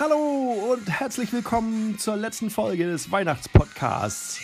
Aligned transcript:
Hallo 0.00 0.72
und 0.72 0.88
herzlich 0.88 1.30
willkommen 1.30 1.98
zur 1.98 2.16
letzten 2.16 2.48
Folge 2.48 2.86
des 2.86 3.10
Weihnachtspodcasts. 3.10 4.40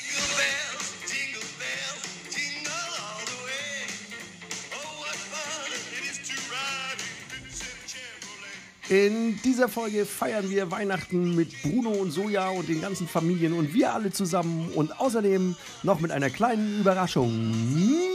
In 8.91 9.41
dieser 9.43 9.71
Folge 9.71 10.05
feiern 10.05 10.51
wir 10.51 10.71
Weihnachten 10.71 11.35
mit 11.35 11.63
Bruno 11.63 11.89
und 11.89 12.11
Soja 12.11 12.51
und 12.51 12.69
den 12.69 12.83
ganzen 12.83 13.09
Familien 13.09 13.55
und 13.55 13.73
wir 13.73 13.95
alle 13.95 14.13
zusammen 14.13 14.69
und 14.75 15.01
außerdem 15.01 15.57
noch 15.83 16.01
mit 16.01 16.11
einer 16.11 16.29
kleinen 16.29 16.81
Überraschung. 16.81 18.06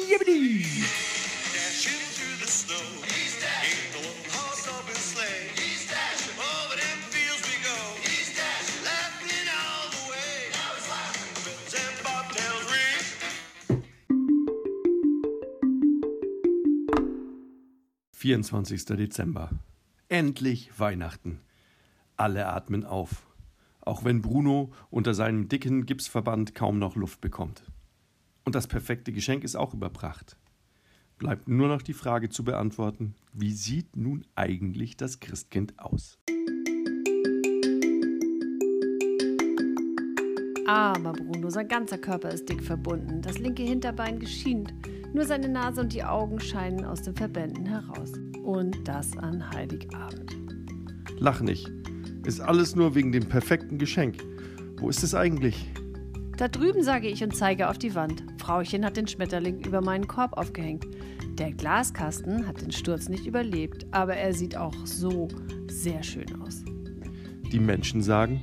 24. 18.21 18.85
Dezember. 18.85 19.49
Endlich 20.07 20.79
Weihnachten. 20.79 21.39
Alle 22.17 22.45
atmen 22.45 22.85
auf, 22.85 23.25
auch 23.79 24.03
wenn 24.03 24.21
Bruno 24.21 24.71
unter 24.91 25.15
seinem 25.15 25.49
dicken 25.49 25.87
Gipsverband 25.87 26.53
kaum 26.53 26.77
noch 26.77 26.95
Luft 26.95 27.19
bekommt. 27.19 27.63
Und 28.43 28.53
das 28.53 28.67
perfekte 28.67 29.11
Geschenk 29.11 29.43
ist 29.43 29.55
auch 29.55 29.73
überbracht. 29.73 30.37
Bleibt 31.17 31.47
nur 31.47 31.67
noch 31.67 31.81
die 31.81 31.95
Frage 31.95 32.29
zu 32.29 32.43
beantworten, 32.43 33.15
wie 33.33 33.53
sieht 33.53 33.95
nun 33.95 34.23
eigentlich 34.35 34.97
das 34.97 35.19
Christkind 35.19 35.79
aus? 35.79 36.19
Armer 40.67 41.13
Bruno, 41.13 41.49
sein 41.49 41.67
ganzer 41.67 41.97
Körper 41.97 42.29
ist 42.29 42.47
dick 42.47 42.61
verbunden, 42.61 43.23
das 43.23 43.39
linke 43.39 43.63
Hinterbein 43.63 44.19
geschient 44.19 44.71
nur 45.13 45.25
seine 45.25 45.49
Nase 45.49 45.81
und 45.81 45.93
die 45.93 46.03
Augen 46.03 46.39
scheinen 46.39 46.85
aus 46.85 47.01
den 47.01 47.15
Verbänden 47.15 47.65
heraus. 47.65 48.11
Und 48.43 48.87
das 48.87 49.17
an 49.17 49.49
Heiligabend. 49.51 50.35
Lach 51.19 51.41
nicht. 51.41 51.71
Ist 52.25 52.41
alles 52.41 52.75
nur 52.75 52.95
wegen 52.95 53.11
dem 53.11 53.27
perfekten 53.27 53.77
Geschenk. 53.77 54.23
Wo 54.77 54.89
ist 54.89 55.03
es 55.03 55.13
eigentlich? 55.13 55.69
Da 56.37 56.47
drüben 56.47 56.83
sage 56.83 57.07
ich 57.07 57.23
und 57.23 57.35
zeige 57.35 57.69
auf 57.69 57.77
die 57.77 57.93
Wand. 57.93 58.23
Frauchen 58.37 58.83
hat 58.83 58.97
den 58.97 59.07
Schmetterling 59.07 59.63
über 59.63 59.81
meinen 59.81 60.07
Korb 60.07 60.37
aufgehängt. 60.37 60.87
Der 61.37 61.51
Glaskasten 61.51 62.47
hat 62.47 62.61
den 62.61 62.71
Sturz 62.71 63.09
nicht 63.09 63.25
überlebt, 63.25 63.85
aber 63.91 64.15
er 64.15 64.33
sieht 64.33 64.57
auch 64.57 64.75
so 64.85 65.27
sehr 65.69 66.01
schön 66.03 66.41
aus. 66.41 66.63
Die 67.51 67.59
Menschen 67.59 68.01
sagen, 68.01 68.41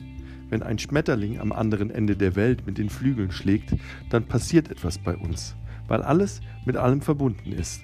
wenn 0.48 0.62
ein 0.62 0.78
Schmetterling 0.78 1.38
am 1.38 1.52
anderen 1.52 1.90
Ende 1.90 2.16
der 2.16 2.36
Welt 2.36 2.66
mit 2.66 2.78
den 2.78 2.88
Flügeln 2.88 3.30
schlägt, 3.30 3.74
dann 4.10 4.24
passiert 4.24 4.70
etwas 4.70 4.98
bei 4.98 5.16
uns, 5.16 5.56
weil 5.88 6.02
alles 6.02 6.40
mit 6.64 6.76
allem 6.76 7.00
verbunden 7.00 7.52
ist. 7.52 7.82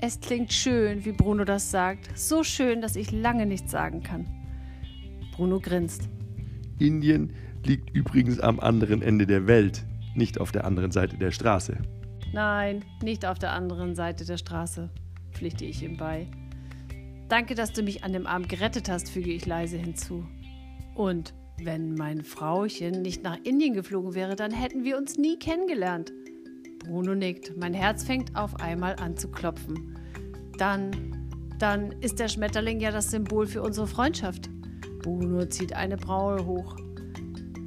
Es 0.00 0.20
klingt 0.20 0.52
schön, 0.52 1.04
wie 1.04 1.12
Bruno 1.12 1.44
das 1.44 1.70
sagt. 1.70 2.16
So 2.16 2.42
schön, 2.42 2.80
dass 2.80 2.96
ich 2.96 3.10
lange 3.10 3.46
nichts 3.46 3.70
sagen 3.70 4.02
kann. 4.02 4.26
Bruno 5.32 5.60
grinst. 5.60 6.08
Indien 6.78 7.32
liegt 7.64 7.94
übrigens 7.94 8.40
am 8.40 8.60
anderen 8.60 9.02
Ende 9.02 9.26
der 9.26 9.46
Welt, 9.46 9.84
nicht 10.14 10.40
auf 10.40 10.52
der 10.52 10.64
anderen 10.64 10.90
Seite 10.90 11.16
der 11.16 11.30
Straße. 11.30 11.78
Nein, 12.32 12.84
nicht 13.02 13.26
auf 13.26 13.38
der 13.38 13.52
anderen 13.52 13.94
Seite 13.94 14.24
der 14.24 14.36
Straße, 14.36 14.90
pflichte 15.32 15.64
ich 15.64 15.82
ihm 15.82 15.96
bei. 15.96 16.28
Danke, 17.28 17.54
dass 17.54 17.72
du 17.72 17.82
mich 17.82 18.04
an 18.04 18.12
dem 18.12 18.26
Abend 18.26 18.48
gerettet 18.48 18.88
hast, 18.88 19.10
füge 19.10 19.32
ich 19.32 19.46
leise 19.46 19.76
hinzu. 19.76 20.26
Und 20.94 21.34
wenn 21.62 21.94
mein 21.94 22.22
Frauchen 22.22 23.02
nicht 23.02 23.22
nach 23.22 23.38
Indien 23.44 23.74
geflogen 23.74 24.14
wäre, 24.14 24.36
dann 24.36 24.52
hätten 24.52 24.84
wir 24.84 24.96
uns 24.96 25.16
nie 25.18 25.38
kennengelernt. 25.38 26.12
Bruno 26.88 27.14
nickt. 27.14 27.54
Mein 27.56 27.74
Herz 27.74 28.02
fängt 28.02 28.34
auf 28.34 28.58
einmal 28.60 28.96
an 28.96 29.14
zu 29.14 29.28
klopfen. 29.28 29.94
Dann, 30.56 30.90
dann 31.58 31.92
ist 32.00 32.18
der 32.18 32.28
Schmetterling 32.28 32.80
ja 32.80 32.90
das 32.90 33.10
Symbol 33.10 33.46
für 33.46 33.60
unsere 33.60 33.86
Freundschaft. 33.86 34.48
Bruno 35.02 35.44
zieht 35.44 35.74
eine 35.74 35.98
Braue 35.98 36.46
hoch. 36.46 36.76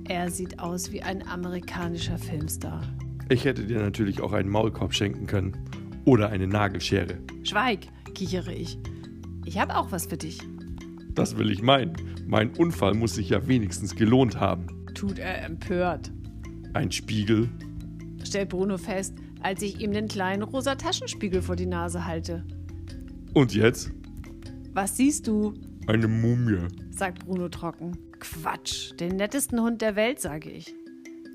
Er 0.10 0.32
sieht 0.32 0.60
aus 0.60 0.92
wie 0.92 1.04
ein 1.04 1.26
amerikanischer 1.28 2.18
Filmstar. 2.18 2.82
Ich 3.30 3.46
hätte 3.46 3.64
dir 3.64 3.80
natürlich 3.80 4.22
auch 4.22 4.34
einen 4.34 4.50
Maulkorb 4.50 4.94
schenken 4.94 5.28
können. 5.28 5.56
Oder 6.04 6.30
eine 6.30 6.48
Nagelschere. 6.48 7.20
Schweig, 7.44 7.82
kichere 8.16 8.52
ich. 8.54 8.80
Ich 9.46 9.60
habe 9.60 9.78
auch 9.78 9.92
was 9.92 10.08
für 10.08 10.18
dich. 10.18 10.40
Das 11.14 11.38
will 11.38 11.52
ich 11.52 11.62
meinen. 11.62 11.94
Mein 12.26 12.50
Unfall 12.56 12.96
muss 12.96 13.16
sich 13.16 13.30
ja 13.30 13.48
wenigstens 13.48 13.96
gelohnt 13.96 14.40
haben. 14.40 14.66
Tut 14.96 15.20
er 15.20 15.46
empört. 15.46 16.12
Ein 16.74 16.92
Spiegel, 16.92 17.50
stellt 18.28 18.50
Bruno 18.50 18.78
fest, 18.78 19.14
als 19.42 19.62
ich 19.62 19.80
ihm 19.80 19.92
den 19.92 20.08
kleinen 20.08 20.44
rosa 20.44 20.76
Taschenspiegel 20.76 21.42
vor 21.42 21.56
die 21.56 21.66
Nase 21.66 22.06
halte. 22.06 22.46
Und 23.34 23.54
jetzt? 23.54 23.92
Was 24.74 24.98
siehst 24.98 25.28
du? 25.28 25.54
Eine 25.88 26.08
Mumie, 26.08 26.68
sagt 26.92 27.26
Bruno 27.26 27.50
trocken. 27.50 27.98
Quatsch, 28.20 28.94
den 29.00 29.16
nettesten 29.16 29.62
Hund 29.62 29.82
der 29.82 29.96
Welt, 29.96 30.20
sage 30.20 30.50
ich. 30.50 30.74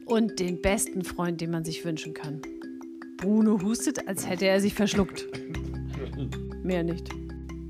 Und 0.06 0.38
den 0.38 0.62
besten 0.62 1.02
Freund, 1.02 1.40
den 1.40 1.50
man 1.50 1.64
sich 1.64 1.84
wünschen 1.84 2.14
kann. 2.14 2.40
Bruno 3.16 3.60
hustet, 3.60 4.06
als 4.06 4.28
hätte 4.28 4.46
er 4.46 4.60
sich 4.60 4.74
verschluckt. 4.74 5.26
Mehr 6.62 6.84
nicht. 6.84 7.08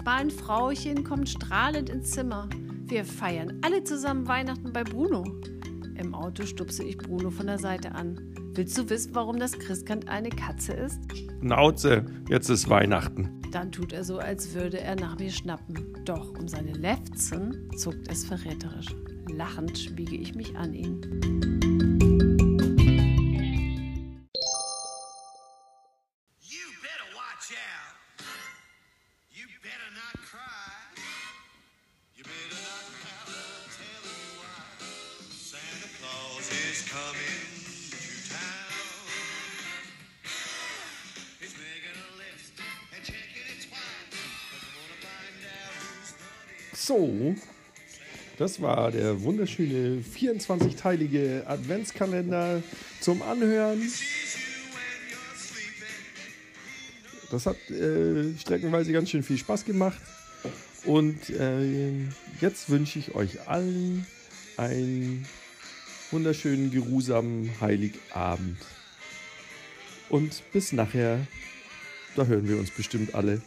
Mein 0.05 0.31
Frauchen 0.31 1.03
kommt 1.03 1.29
strahlend 1.29 1.89
ins 1.89 2.11
Zimmer. 2.11 2.49
Wir 2.85 3.05
feiern 3.05 3.59
alle 3.63 3.83
zusammen 3.83 4.29
Weihnachten 4.29 4.73
bei 4.73 4.85
Bruno. 4.85 5.25
Im 5.99 6.15
Auto 6.15 6.45
stupse 6.45 6.85
ich 6.85 6.99
Bruno 6.99 7.31
von 7.31 7.47
der 7.47 7.59
Seite 7.59 7.93
an. 7.93 8.35
Willst 8.55 8.77
du 8.77 8.89
wissen, 8.89 9.15
warum 9.15 9.39
das 9.39 9.59
Christkind 9.59 10.09
eine 10.09 10.29
Katze 10.29 10.73
ist? 10.73 11.01
Nauze, 11.41 12.05
jetzt 12.29 12.49
ist 12.49 12.69
Weihnachten. 12.69 13.43
Dann 13.53 13.73
tut 13.73 13.93
er 13.93 14.05
so, 14.05 14.19
als 14.19 14.55
würde 14.55 14.81
er 14.81 14.97
nach 14.97 15.19
mir 15.19 15.31
schnappen. 15.31 15.97
Doch 16.05 16.39
um 16.39 16.49
seine 16.49 16.73
Lefzen 16.73 17.71
zuckt 17.77 18.11
es 18.11 18.25
verräterisch. 18.25 18.95
Lachend 19.29 19.79
schmiege 19.79 20.17
ich 20.17 20.35
mich 20.35 20.57
an 20.57 20.75
ihn. 20.75 21.01
So, 46.87 47.35
das 48.39 48.63
war 48.63 48.93
der 48.93 49.21
wunderschöne 49.21 50.05
24-teilige 50.05 51.45
Adventskalender 51.45 52.63
zum 53.01 53.23
Anhören. 53.23 53.83
Das 57.33 57.47
hat 57.47 57.57
äh, 57.71 58.39
streckenweise 58.39 58.93
ganz 58.93 59.11
schön 59.11 59.25
viel 59.25 59.37
Spaß 59.37 59.65
gemacht. 59.65 60.01
Und 60.85 61.29
äh, 61.31 61.91
jetzt 62.41 62.71
wünsche 62.71 63.01
ich 63.01 63.17
euch 63.17 63.49
allen 63.49 64.07
einen 64.57 65.27
wunderschönen, 66.11 66.71
geruhsamen 66.71 67.51
Heiligabend. 67.61 68.59
Und 70.09 70.43
bis 70.53 70.73
nachher, 70.73 71.27
da 72.15 72.25
hören 72.27 72.49
wir 72.49 72.59
uns 72.59 72.71
bestimmt 72.71 73.15
alle. 73.15 73.43